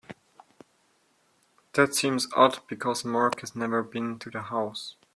That 1.73 1.93
seems 1.93 2.27
odd 2.35 2.61
because 2.67 3.05
Mark 3.05 3.41
has 3.41 3.55
never 3.55 3.83
been 3.83 4.17
to 4.17 4.31
the 4.31 4.41
house. 4.41 4.95